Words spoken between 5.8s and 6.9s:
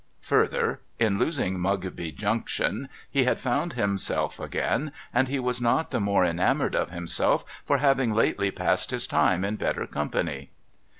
the more enamoured of